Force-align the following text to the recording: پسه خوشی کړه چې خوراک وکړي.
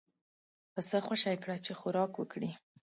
پسه 0.73 0.97
خوشی 1.05 1.35
کړه 1.43 1.55
چې 1.65 1.71
خوراک 1.79 2.13
وکړي. 2.17 2.51